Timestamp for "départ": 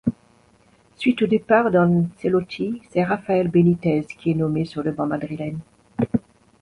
1.27-1.69